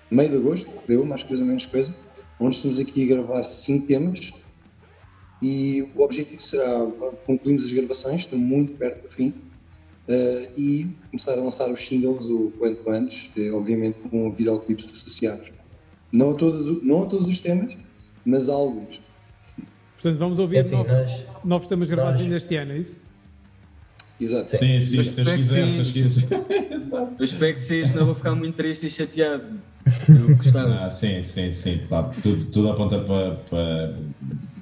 meio 0.09 0.29
de 0.29 0.37
agosto, 0.37 0.69
eu, 0.87 1.05
mais 1.05 1.23
coisa 1.23 1.43
menos 1.43 1.65
coisa, 1.65 1.93
onde 2.39 2.55
estamos 2.55 2.79
aqui 2.79 3.03
a 3.03 3.15
gravar 3.15 3.43
cinco 3.43 3.87
temas 3.87 4.33
e 5.41 5.91
o 5.95 6.01
objetivo 6.01 6.41
será 6.41 6.87
concluirmos 7.25 7.65
as 7.65 7.71
gravações, 7.71 8.21
estamos 8.21 8.45
muito 8.45 8.73
perto 8.73 9.07
do 9.07 9.13
fim, 9.13 9.33
uh, 10.09 10.59
e 10.59 10.87
começar 11.11 11.33
a 11.33 11.43
lançar 11.43 11.71
os 11.71 11.87
singles 11.87 12.25
o 12.25 12.51
quanto 12.57 12.89
antes, 12.89 13.29
eh, 13.37 13.51
obviamente 13.51 13.99
com 14.09 14.31
videoclipes 14.31 14.89
associados. 14.89 15.47
Não 16.11 16.31
a, 16.31 16.33
todos, 16.33 16.83
não 16.83 17.03
a 17.03 17.05
todos 17.05 17.27
os 17.27 17.39
temas, 17.39 17.77
mas 18.25 18.49
a 18.49 18.53
alguns. 18.53 18.99
Portanto, 19.93 20.17
vamos 20.17 20.39
ouvir 20.39 20.57
é 20.57 20.59
assim, 20.61 20.75
novos, 20.75 20.91
nós, 20.91 21.27
novos 21.43 21.67
temas 21.67 21.89
gravados 21.89 22.21
nós... 22.21 22.31
este 22.31 22.55
ano, 22.55 22.71
é 22.71 22.77
isso? 22.79 22.97
Exato. 24.19 24.49
Sim, 24.49 24.79
sim, 24.79 24.79
se 24.81 24.97
vocês 24.97 25.31
quiserem, 25.31 25.71
se 25.71 25.93
quiserem. 25.93 26.45
Eu 27.19 27.23
espero 27.23 27.53
que 27.53 27.61
sim, 27.61 27.85
senão 27.85 28.05
vou 28.07 28.15
ficar 28.15 28.33
muito 28.33 28.55
triste 28.55 28.87
e 28.87 28.89
chateado. 28.89 29.59
Eu 30.09 30.35
gostava. 30.37 30.85
Ah, 30.85 30.89
sim, 30.89 31.21
sim, 31.23 31.51
sim. 31.51 31.81
Pá, 31.87 32.03
tudo, 32.21 32.45
tudo 32.45 32.69
aponta 32.69 32.99
para. 32.99 33.35
para... 33.35 33.95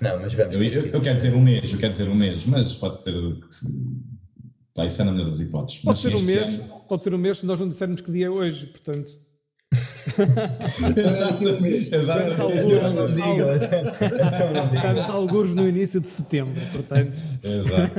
Não, 0.02 0.20
mas 0.22 0.34
vamos. 0.34 0.56
Eu, 0.56 0.64
eu, 0.64 0.86
eu, 0.88 1.02
quero 1.02 1.16
dizer 1.16 1.34
um 1.34 1.42
mês, 1.42 1.72
eu 1.72 1.80
quero 1.80 1.92
dizer 1.92 2.10
um 2.10 2.16
mês, 2.16 2.46
mas 2.46 2.74
pode 2.76 3.02
ser. 3.02 3.14
Pá, 4.78 4.86
isso 4.86 5.02
é 5.02 5.06
na 5.06 5.12
melhor 5.12 5.26
das 5.26 5.40
hipóteses. 5.40 5.82
Pode 5.82 5.98
ser 5.98 6.16
um 6.16 6.22
mês, 6.22 6.60
ano... 6.60 6.82
pode 6.88 7.02
ser 7.04 7.12
um 7.12 7.18
mês 7.18 7.40
se 7.40 7.48
nós 7.48 7.60
não 7.60 7.68
dissermos 7.68 8.00
que 8.00 8.12
dia 8.12 8.28
é 8.28 8.30
hoje, 8.30 8.68
portanto. 8.68 9.12
Exato, 10.96 11.44
Estamos 14.76 15.06
alguns 15.10 15.56
no 15.56 15.68
início 15.68 16.00
de 16.00 16.08
setembro, 16.08 16.62
portanto. 16.72 17.18
Exato. 17.44 17.96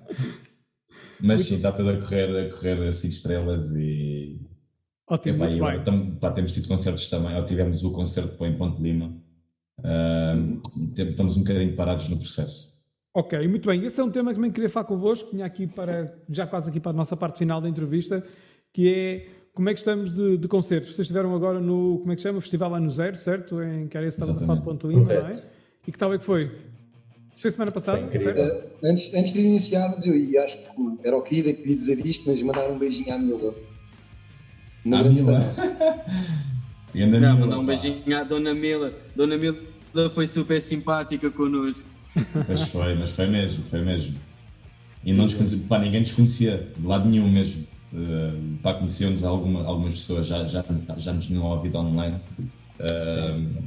Mas 1.20 1.42
sim, 1.42 1.56
está 1.56 1.70
tudo 1.70 1.90
a 1.90 1.96
correr, 1.98 2.46
a 2.46 2.50
correr 2.50 2.88
a 2.88 2.92
5 2.92 3.12
estrelas 3.12 3.76
e. 3.76 4.40
Ótimo, 5.06 5.44
Epá, 5.44 5.70
muito 5.70 5.84
tam, 5.84 6.16
pá, 6.16 6.32
temos 6.32 6.52
tido 6.52 6.66
concertos 6.66 7.08
também, 7.08 7.36
ou 7.36 7.44
tivemos 7.44 7.84
o 7.84 7.92
concerto 7.92 8.42
em 8.46 8.56
Ponte 8.56 8.80
Lima. 8.80 9.14
Uh, 9.80 10.62
estamos 10.96 11.36
um 11.36 11.40
bocadinho 11.40 11.76
parados 11.76 12.08
no 12.08 12.16
processo. 12.16 12.73
Ok, 13.16 13.46
muito 13.46 13.68
bem. 13.68 13.80
Esse 13.84 14.00
é 14.00 14.04
um 14.04 14.10
tema 14.10 14.30
que 14.30 14.34
também 14.34 14.50
queria 14.50 14.68
falar 14.68 14.86
convosco, 14.86 15.30
vinha 15.30 15.46
aqui 15.46 15.68
para, 15.68 16.12
já 16.28 16.48
quase 16.48 16.68
aqui 16.68 16.80
para 16.80 16.90
a 16.90 16.94
nossa 16.94 17.16
parte 17.16 17.38
final 17.38 17.60
da 17.60 17.68
entrevista, 17.68 18.24
que 18.72 18.92
é 18.92 19.26
como 19.54 19.68
é 19.68 19.72
que 19.72 19.78
estamos 19.78 20.12
de, 20.12 20.36
de 20.36 20.48
concertos. 20.48 20.90
Vocês 20.96 21.04
estiveram 21.04 21.32
agora 21.32 21.60
no, 21.60 21.98
como 22.00 22.12
é 22.12 22.16
que 22.16 22.22
chama? 22.22 22.40
Festival 22.40 22.74
Ano 22.74 22.90
Zero, 22.90 23.14
certo? 23.14 23.62
Em 23.62 23.86
que 23.86 23.96
era 23.96 24.04
esse 24.04 24.20
estava 24.20 24.36
a 24.36 24.40
falar 24.40 24.58
de 24.58 24.64
Ponte 24.64 24.84
Lima, 24.88 25.04
não 25.04 25.28
é? 25.28 25.42
E 25.86 25.92
que 25.92 25.96
tal 25.96 26.12
é 26.12 26.18
que 26.18 26.24
foi? 26.24 26.50
Foi 27.36 27.50
semana 27.52 27.70
passada? 27.70 28.00
Uh, 28.00 28.70
antes, 28.84 29.14
antes 29.14 29.32
de 29.32 29.40
iniciarmos, 29.42 30.04
eu 30.04 30.16
e 30.16 30.36
acho 30.36 30.58
que 30.58 31.06
era 31.06 31.16
o 31.16 31.22
que 31.22 31.40
queria 31.40 31.76
dizer 31.76 32.04
isto, 32.04 32.28
mas 32.28 32.42
mandar 32.42 32.68
um 32.68 32.78
beijinho 32.78 33.14
à 33.14 33.18
Mila. 33.18 33.54
À 34.86 35.04
Mila? 35.04 35.40
Não, 36.94 37.38
mandar 37.38 37.58
um 37.60 37.66
beijinho 37.66 38.16
à 38.16 38.24
Dona 38.24 38.52
Mila. 38.54 38.92
Dona 39.14 39.36
Mila 39.36 39.56
foi 40.12 40.26
super 40.26 40.60
simpática 40.60 41.30
connosco. 41.30 41.93
Mas 42.48 42.62
foi, 42.68 42.94
mas 42.94 43.10
foi 43.10 43.26
mesmo, 43.26 43.64
foi 43.64 43.80
mesmo. 43.80 44.16
E 45.04 45.12
não 45.12 45.24
nos 45.24 45.34
conhecia, 45.34 45.58
pá, 45.68 45.78
ninguém 45.78 46.00
nos 46.00 46.12
conhecia, 46.12 46.68
de 46.76 46.86
lado 46.86 47.08
nenhum 47.08 47.30
mesmo. 47.30 47.66
Uh, 47.92 48.56
pá, 48.62 48.74
conheciam-nos 48.74 49.24
alguma, 49.24 49.64
algumas 49.64 49.94
pessoas, 49.94 50.26
já, 50.26 50.46
já, 50.48 50.64
já 50.96 51.12
nos 51.12 51.26
tinham 51.26 51.44
ouvido 51.44 51.78
online. 51.78 52.16
Uh, 52.80 53.62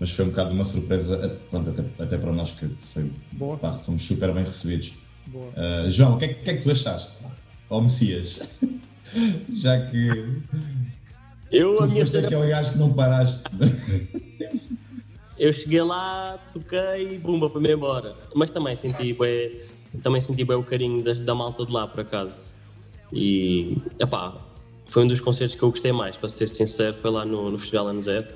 mas 0.00 0.10
foi 0.10 0.24
um 0.24 0.28
bocado 0.28 0.52
uma 0.52 0.64
surpresa, 0.64 1.38
pronto, 1.50 1.70
até, 1.70 2.02
até 2.02 2.18
para 2.18 2.32
nós 2.32 2.50
que 2.52 2.68
foi, 2.92 3.10
Boa. 3.32 3.56
Pá, 3.56 3.72
fomos 3.74 4.02
super 4.02 4.32
bem 4.34 4.44
recebidos. 4.44 4.94
Uh, 5.32 5.88
João, 5.88 6.16
o 6.16 6.18
que, 6.18 6.24
é, 6.26 6.28
que, 6.34 6.50
é, 6.50 6.54
que 6.56 6.62
tu 6.62 6.70
achaste? 6.70 7.24
Ou 7.70 7.82
Messias? 7.82 8.40
Já 9.48 9.86
que. 9.86 10.40
Eu, 11.50 11.76
tu 11.76 11.84
a 11.84 11.86
minha 11.86 12.02
história... 12.02 12.26
aquele 12.26 12.48
gajo 12.48 12.72
que 12.72 12.78
não 12.78 12.92
paraste. 12.92 13.44
Eu 15.36 15.52
cheguei 15.52 15.82
lá, 15.82 16.38
toquei 16.52 17.14
e 17.14 17.18
bumba, 17.18 17.48
fui-me 17.48 17.72
embora. 17.72 18.16
Mas 18.34 18.50
também 18.50 18.76
senti 18.76 19.12
bem, 19.12 19.56
também 20.02 20.20
senti 20.20 20.44
bem 20.44 20.56
o 20.56 20.62
carinho 20.62 21.02
da, 21.02 21.12
da 21.14 21.34
malta 21.34 21.66
de 21.66 21.72
lá, 21.72 21.88
por 21.88 22.00
acaso. 22.00 22.56
E, 23.12 23.76
epá, 23.98 24.36
foi 24.86 25.04
um 25.04 25.08
dos 25.08 25.20
concertos 25.20 25.56
que 25.56 25.62
eu 25.62 25.70
gostei 25.70 25.92
mais, 25.92 26.16
para 26.16 26.28
ser 26.28 26.48
sincero, 26.48 26.96
foi 26.96 27.10
lá 27.10 27.24
no, 27.24 27.50
no 27.50 27.58
Festival 27.58 27.88
Ano 27.88 28.00
Zero. 28.00 28.28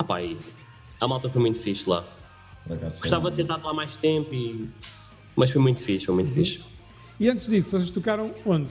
Epá, 0.00 0.22
e 0.22 0.36
a 1.00 1.06
malta 1.06 1.28
foi 1.28 1.40
muito 1.40 1.60
fixe 1.60 1.88
lá. 1.88 2.04
Gostava 3.00 3.30
de 3.30 3.36
ter 3.36 3.42
estado 3.42 3.64
lá 3.64 3.72
mais 3.72 3.96
tempo, 3.96 4.34
e... 4.34 4.68
mas 5.36 5.50
foi 5.50 5.60
muito 5.60 5.82
fixe, 5.82 6.06
foi 6.06 6.14
muito 6.14 6.28
uhum. 6.28 6.34
fixe. 6.34 6.60
E 7.20 7.28
antes 7.28 7.48
disso, 7.48 7.70
vocês 7.70 7.90
tocaram 7.90 8.34
onde? 8.46 8.68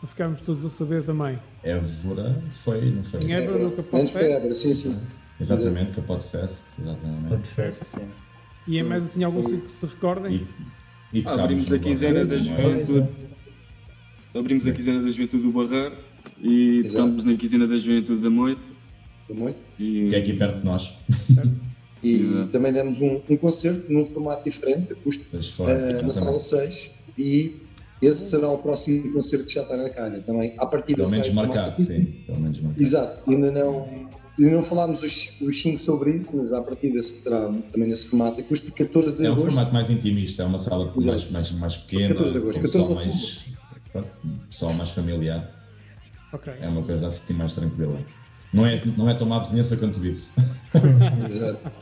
Para 0.00 0.08
ficarmos 0.08 0.40
todos 0.40 0.64
a 0.64 0.70
saber 0.70 1.04
também. 1.04 1.38
Évora 1.62 2.42
foi, 2.50 2.90
não 2.90 3.04
foi? 3.04 3.20
Em 3.20 3.32
Évora, 3.32 3.64
no 3.64 3.72
Capote 3.72 4.12
Fest? 4.12 4.16
Évora, 4.16 4.54
sim, 4.54 4.74
sim. 4.74 4.98
Exatamente, 5.40 5.92
Capote 5.92 6.24
Fest, 6.24 6.66
exatamente. 6.78 7.22
Capote 7.22 7.48
Fest, 7.48 7.84
sim. 7.84 8.08
E 8.68 8.78
é 8.78 8.82
mais 8.82 9.04
assim 9.04 9.24
algum 9.24 9.42
sítio 9.42 9.62
que 9.62 9.72
se 9.72 9.86
recordem? 9.86 10.46
E, 11.12 11.20
e 11.20 11.24
abrimos 11.26 11.72
a 11.72 11.78
quinzena 11.78 12.24
da 12.24 12.38
juventude. 12.38 13.08
Abrimos 14.34 14.66
a 14.66 14.72
quinzena 14.72 15.02
da 15.02 15.10
juventude 15.10 15.42
do 15.42 15.50
Barreiro 15.50 15.96
e 16.40 16.84
tocamos 16.84 17.24
na 17.24 17.34
quinzena 17.34 17.66
da 17.66 17.76
juventude 17.76 18.22
da 18.22 18.30
Moita. 18.30 18.60
Da 19.28 19.34
Moita? 19.34 19.58
E... 19.78 20.08
Que 20.10 20.14
é 20.14 20.18
aqui 20.18 20.32
perto 20.34 20.58
de 20.60 20.64
nós. 20.64 20.96
E 22.02 22.22
Exato. 22.22 22.50
também 22.50 22.72
demos 22.72 22.98
um, 22.98 23.20
um, 23.28 23.36
concerto 23.36 23.92
num 23.92 24.06
formato 24.06 24.44
diferente, 24.44 24.92
acústico, 24.92 25.36
uh, 25.36 26.02
na 26.02 26.10
sala 26.10 26.38
6. 26.38 26.90
E 27.18 27.56
esse 28.00 28.30
será 28.30 28.48
o 28.48 28.58
próximo 28.58 29.12
concerto 29.12 29.44
que 29.44 29.52
já 29.52 29.62
está 29.62 29.76
na 29.76 29.90
calha 29.90 30.22
também. 30.22 30.54
A 30.56 30.64
partir 30.64 30.96
Pelo 30.96 31.10
menos 31.10 31.30
marcado, 31.30 31.76
sim. 31.76 32.06
Pelo 32.26 32.40
menos 32.40 32.58
marcado. 32.60 32.82
Exato, 32.82 33.30
ainda 33.30 33.52
não, 33.52 34.08
ainda 34.44 34.56
não 34.56 34.62
falámos 34.64 35.02
os, 35.02 35.40
os 35.40 35.60
cinco 35.60 35.82
sobre 35.82 36.16
isso, 36.16 36.36
mas 36.36 36.52
a 36.52 36.60
partir 36.62 37.00
será 37.02 37.52
também 37.72 37.88
nesse 37.88 38.08
formato 38.08 38.40
acústico, 38.40 38.76
14 38.76 39.16
de 39.16 39.26
agosto. 39.26 39.40
É 39.40 39.42
um 39.42 39.46
formato 39.46 39.72
mais 39.72 39.90
intimista, 39.90 40.42
é 40.42 40.46
uma 40.46 40.58
sala 40.58 40.92
mais, 40.96 41.30
mais, 41.30 41.50
mais 41.52 41.76
pequena, 41.76 42.14
14 42.14 42.32
de 42.32 42.38
agosto, 42.38 42.62
14 42.62 42.72
pessoal, 42.72 42.94
mais, 42.94 43.46
pessoal 44.48 44.72
mais 44.74 44.90
familiar. 44.90 45.50
Okay. 46.32 46.54
É 46.60 46.68
uma 46.68 46.82
coisa 46.82 47.08
assim 47.08 47.34
mais 47.34 47.54
tranquila. 47.54 47.98
Não 48.52 48.66
é, 48.66 48.82
não 48.96 49.08
é 49.08 49.14
tão 49.14 49.28
má 49.28 49.38
vizinhança 49.38 49.76
quanto 49.76 50.04
isso. 50.04 50.34
Exato. 51.26 51.72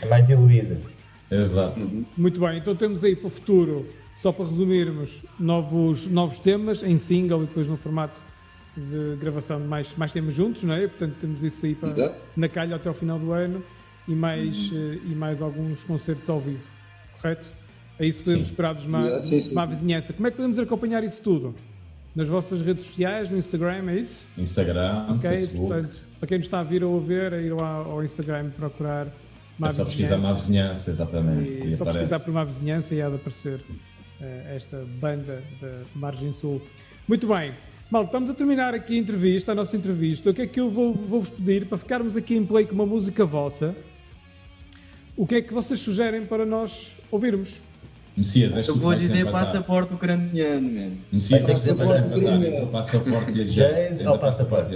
É 0.00 0.06
mais 0.06 0.24
diluída. 0.24 0.80
Exato. 1.30 2.06
Muito 2.16 2.40
bem, 2.40 2.58
então 2.58 2.76
temos 2.76 3.02
aí 3.02 3.16
para 3.16 3.28
o 3.28 3.30
futuro, 3.30 3.86
só 4.18 4.30
para 4.30 4.46
resumirmos, 4.46 5.22
novos, 5.38 6.06
novos 6.06 6.38
temas 6.38 6.82
em 6.82 6.98
single 6.98 7.42
e 7.42 7.46
depois 7.46 7.68
no 7.68 7.76
formato 7.76 8.20
de 8.76 9.16
gravação 9.20 9.60
de 9.60 9.66
mais, 9.66 9.94
mais 9.96 10.12
temas 10.12 10.34
juntos, 10.34 10.62
não 10.64 10.74
é? 10.74 10.86
Portanto, 10.86 11.16
temos 11.20 11.42
isso 11.42 11.64
aí 11.66 11.74
para, 11.74 12.14
na 12.36 12.48
calha 12.48 12.76
até 12.76 12.88
ao 12.88 12.94
final 12.94 13.18
do 13.18 13.32
ano 13.32 13.62
e 14.08 14.14
mais, 14.14 14.70
uhum. 14.70 15.00
e 15.04 15.14
mais 15.14 15.42
alguns 15.42 15.82
concertos 15.84 16.28
ao 16.28 16.40
vivo, 16.40 16.64
correto? 17.20 17.46
É 17.98 18.06
isso 18.06 18.18
que 18.18 18.24
podemos 18.24 18.46
sim. 18.46 18.52
esperar 18.52 18.74
dos 18.74 18.86
má, 18.86 19.20
sim, 19.20 19.40
sim. 19.40 19.54
má 19.54 19.66
vizinhança. 19.66 20.12
Como 20.12 20.26
é 20.26 20.30
que 20.30 20.36
podemos 20.36 20.58
acompanhar 20.58 21.04
isso 21.04 21.20
tudo? 21.20 21.54
Nas 22.14 22.28
vossas 22.28 22.60
redes 22.60 22.84
sociais, 22.86 23.30
no 23.30 23.38
Instagram, 23.38 23.90
é 23.90 23.96
isso? 23.96 24.26
Instagram, 24.36 25.06
okay, 25.16 25.30
Facebook. 25.30 25.68
Portanto, 25.68 25.96
para 26.18 26.26
quem 26.26 26.38
nos 26.38 26.46
está 26.46 26.60
a 26.60 26.62
vir 26.62 26.84
ou 26.84 26.96
a 26.96 27.00
ver, 27.00 27.32
é 27.32 27.42
ir 27.42 27.52
ao 27.52 28.02
Instagram 28.02 28.50
procurar 28.50 29.08
Má 29.58 29.68
é 29.68 29.72
só 29.72 29.84
pesquisar 29.84 30.18
má 30.18 30.32
vizinhança, 30.32 30.90
exatamente. 30.90 31.50
E, 31.50 31.72
e 31.72 31.76
só 31.76 31.84
aparece. 31.84 31.98
pesquisar 31.98 32.20
por 32.20 32.32
má 32.32 32.44
vizinhança 32.44 32.94
e 32.94 33.02
há 33.02 33.08
de 33.08 33.16
aparecer 33.16 33.60
uh, 33.60 34.24
esta 34.54 34.84
banda 35.00 35.42
da 35.60 35.82
Margem 35.94 36.32
Sul. 36.32 36.60
Muito 37.06 37.26
bem. 37.26 37.52
Mal, 37.92 38.04
estamos 38.04 38.30
a 38.30 38.32
terminar 38.32 38.72
aqui 38.72 38.96
a 38.96 38.98
entrevista, 38.98 39.52
a 39.52 39.54
nossa 39.54 39.76
entrevista. 39.76 40.30
O 40.30 40.32
que 40.32 40.40
é 40.40 40.46
que 40.46 40.58
eu 40.58 40.70
vou-vos 40.70 41.06
vou 41.06 41.22
pedir 41.22 41.66
para 41.66 41.76
ficarmos 41.76 42.16
aqui 42.16 42.34
em 42.34 42.42
play 42.42 42.64
com 42.64 42.72
uma 42.72 42.86
música 42.86 43.26
vossa? 43.26 43.76
O 45.14 45.26
que 45.26 45.34
é 45.34 45.42
que 45.42 45.52
vocês 45.52 45.78
sugerem 45.78 46.24
para 46.24 46.46
nós 46.46 46.96
ouvirmos? 47.10 47.58
Messias, 48.16 48.56
és 48.56 48.66
Eu 48.66 48.76
vou 48.76 48.94
dizer 48.94 49.30
passaporte 49.30 49.92
ucraniano, 49.92 50.72
mano. 50.72 50.96
Messias, 51.12 51.42
vais 51.42 51.58
sempre 51.58 51.84
empatar 51.84 52.42
entre 52.42 52.62
o 52.62 52.66
passaporte 52.68 53.30
e 53.30 53.62
a 53.62 54.10
ou 54.10 54.18
passaporte? 54.18 54.74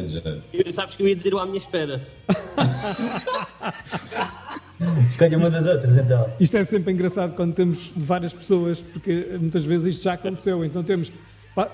E 0.53 0.69
a. 0.69 0.73
Sabes 0.73 0.95
que 0.95 1.03
eu 1.03 1.09
ia 1.09 1.17
dizer 1.17 1.33
o 1.33 1.39
à 1.39 1.47
minha 1.47 1.57
espera. 1.57 2.07
Escolha 5.09 5.39
uma 5.39 5.49
das 5.49 5.67
outras 5.67 5.97
então. 5.97 6.31
Isto 6.39 6.59
é 6.59 6.67
sempre 6.67 6.93
engraçado 6.93 7.35
quando 7.35 7.55
temos 7.55 7.91
várias 7.97 8.35
pessoas, 8.35 8.83
porque 8.83 9.39
muitas 9.41 9.65
vezes 9.65 9.95
isto 9.95 10.05
já 10.05 10.13
aconteceu. 10.13 10.63
Então 10.63 10.85
temos 10.85 11.11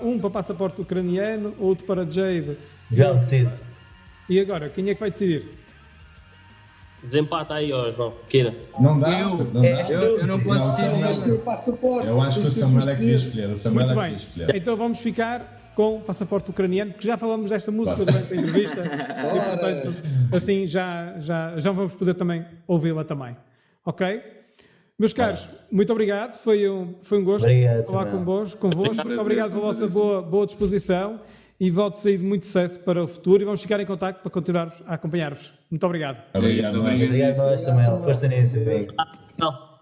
um 0.01 0.19
para 0.19 0.29
passaporte 0.29 0.81
ucraniano, 0.81 1.53
outro 1.59 1.85
para 1.85 2.09
Jade. 2.09 2.57
Já 2.91 3.13
decide. 3.13 3.51
E 4.29 4.39
agora, 4.39 4.69
quem 4.69 4.89
é 4.89 4.93
que 4.93 4.99
vai 4.99 5.11
decidir? 5.11 5.63
Desempata 7.03 7.55
aí, 7.55 7.73
ó, 7.73 7.91
João. 7.91 8.13
Queira. 8.29 8.55
Não 8.79 8.97
dá, 8.97 9.19
eu, 9.19 9.37
não 9.37 9.61
dá. 9.61 9.81
Eu, 9.89 10.19
eu 10.19 10.27
não 10.27 10.39
posso 10.39 10.77
decidir. 10.77 11.01
Eu 12.07 12.21
acho 12.21 12.41
que 12.41 12.47
o 12.47 12.51
Samuel 12.51 12.89
é 12.89 12.93
que 12.93 13.01
devia 13.01 13.15
escolher. 13.15 13.49
O 13.49 13.55
Samuel 13.57 13.87
Muito 13.87 13.99
é 13.99 14.05
bem. 14.07 14.15
escolher. 14.15 14.55
Então 14.55 14.77
vamos 14.77 14.99
ficar 14.99 15.73
com 15.75 15.97
o 15.97 16.01
passaporte 16.01 16.49
ucraniano, 16.49 16.93
que 16.93 17.05
já 17.05 17.17
falamos 17.17 17.49
desta 17.49 17.71
música 17.71 18.05
durante 18.05 18.33
a 18.33 18.37
entrevista. 18.37 18.81
e, 18.85 19.49
portanto, 19.49 19.93
assim 20.31 20.65
já, 20.65 21.15
já, 21.19 21.59
já 21.59 21.71
vamos 21.71 21.93
poder 21.95 22.13
também 22.13 22.45
ouvi-la 22.67 23.03
também. 23.03 23.35
Ok? 23.85 24.21
Meus 24.99 25.11
caros, 25.11 25.47
muito 25.71 25.91
obrigado. 25.91 26.37
Foi 26.39 26.69
um, 26.69 26.95
foi 27.03 27.19
um 27.19 27.23
gosto 27.23 27.45
obrigado, 27.45 27.85
falar 27.85 28.11
convosco. 28.11 28.57
convosco. 28.57 29.05
Muito 29.05 29.21
obrigado 29.21 29.51
pela 29.51 29.61
vossa 29.61 29.87
boa, 29.87 30.21
boa 30.21 30.45
disposição 30.45 31.19
e 31.59 31.71
votos 31.71 32.05
aí 32.05 32.17
de 32.17 32.23
muito 32.23 32.45
sucesso 32.45 32.79
para 32.79 33.03
o 33.03 33.07
futuro 33.07 33.41
e 33.41 33.45
vamos 33.45 33.61
ficar 33.61 33.79
em 33.79 33.85
contato 33.85 34.21
para 34.21 34.31
continuar 34.31 34.75
a 34.85 34.95
acompanhar-vos. 34.95 35.53
Muito 35.69 35.85
obrigado. 35.85 36.21
Obrigado, 36.33 36.79
obrigado, 36.79 37.03
obrigado 37.03 37.37
nós 37.37 37.63
também. 37.63 37.85
Força 37.85 38.27
nisso. 38.27 38.57
Não. 39.39 39.73